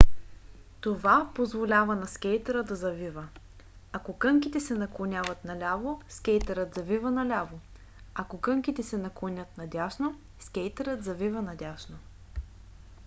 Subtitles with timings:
[0.81, 3.27] това позволява на скейтъра да завива.
[3.91, 7.59] ако кънките се наклонят наляво скейтърът завива наляво
[8.15, 11.97] ако кънките се наклонят надясно скейтърът завива надясно